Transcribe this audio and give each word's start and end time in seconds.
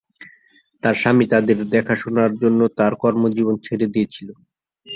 তার 0.83 0.95
স্বামী 0.95 1.25
তাদের 1.33 1.57
দেখাশোনার 1.75 2.31
জন্য 2.41 2.59
তার 2.77 2.93
কর্মজীবন 3.01 3.55
ছেড়ে 3.65 3.87
দিয়েছিল। 3.93 4.29